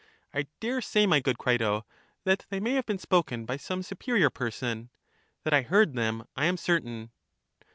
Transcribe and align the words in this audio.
I 0.33 0.47
dare 0.59 0.81
say, 0.81 1.05
my 1.05 1.19
good 1.19 1.37
Crito, 1.37 1.85
that 2.23 2.47
they 2.49 2.59
may 2.59 2.71
have 2.73 2.87
been 2.87 2.97
spoken 2.97 3.45
by 3.45 3.57
some 3.57 3.83
superior 3.83 4.31
person. 4.31 4.89
That 5.43 5.53
I 5.53 5.61
heard 5.61 5.93
them 5.93 6.25
I 6.35 6.45
am 6.45 6.57
certain. 6.57 7.11